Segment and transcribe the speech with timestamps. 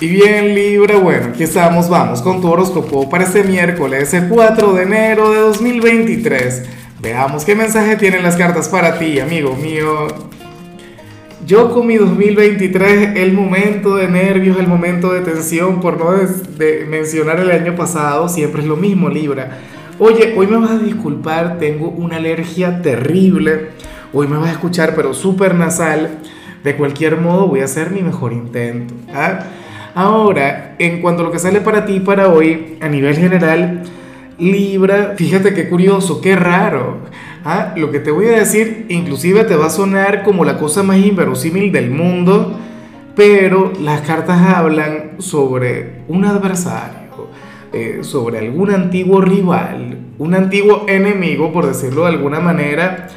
[0.00, 4.72] Y bien Libra, bueno, aquí estamos, vamos con tu horóscopo para este miércoles, el 4
[4.74, 6.64] de enero de 2023.
[7.00, 10.08] Veamos qué mensaje tienen las cartas para ti, amigo mío.
[11.46, 16.86] Yo con mi 2023, el momento de nervios, el momento de tensión, por no de
[16.88, 19.60] mencionar el año pasado, siempre es lo mismo, Libra.
[20.00, 23.68] Oye, hoy me vas a disculpar, tengo una alergia terrible.
[24.12, 26.18] Hoy me vas a escuchar, pero súper nasal.
[26.64, 28.92] De cualquier modo, voy a hacer mi mejor intento.
[29.14, 29.44] ¿ah?
[29.94, 33.82] Ahora, en cuanto a lo que sale para ti para hoy, a nivel general,
[34.38, 36.98] Libra, fíjate qué curioso, qué raro.
[37.44, 37.72] ¿ah?
[37.76, 40.98] Lo que te voy a decir, inclusive te va a sonar como la cosa más
[40.98, 42.58] inverosímil del mundo,
[43.14, 47.28] pero las cartas hablan sobre un adversario,
[47.72, 53.08] eh, sobre algún antiguo rival, un antiguo enemigo, por decirlo de alguna manera,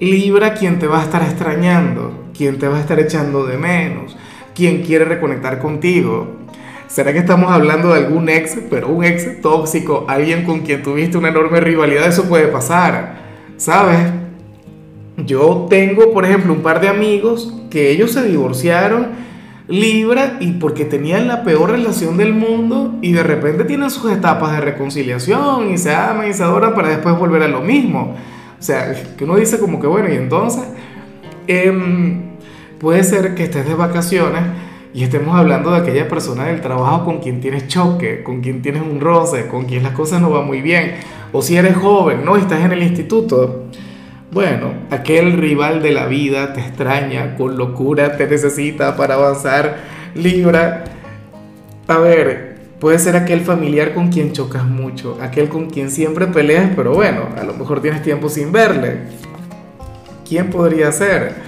[0.00, 4.16] Libra quien te va a estar extrañando, quien te va a estar echando de menos
[4.58, 6.26] quien quiere reconectar contigo.
[6.88, 11.16] ¿Será que estamos hablando de algún ex, pero un ex tóxico, alguien con quien tuviste
[11.16, 12.08] una enorme rivalidad?
[12.08, 13.18] Eso puede pasar,
[13.56, 14.00] ¿sabes?
[15.18, 19.28] Yo tengo, por ejemplo, un par de amigos que ellos se divorciaron
[19.68, 24.52] Libra y porque tenían la peor relación del mundo y de repente tienen sus etapas
[24.52, 28.16] de reconciliación y se aman y se adoran para después volver a lo mismo.
[28.58, 30.64] O sea, que uno dice como que bueno, y entonces...
[31.46, 32.24] Eh,
[32.78, 34.42] Puede ser que estés de vacaciones
[34.94, 38.82] y estemos hablando de aquella persona del trabajo con quien tienes choque, con quien tienes
[38.82, 40.94] un roce, con quien las cosas no van muy bien.
[41.32, 42.36] O si eres joven, ¿no?
[42.36, 43.64] estás en el instituto.
[44.30, 49.78] Bueno, aquel rival de la vida te extraña, con locura te necesita para avanzar,
[50.14, 50.84] Libra.
[51.88, 56.70] A ver, puede ser aquel familiar con quien chocas mucho, aquel con quien siempre peleas,
[56.76, 58.98] pero bueno, a lo mejor tienes tiempo sin verle.
[60.28, 61.47] ¿Quién podría ser?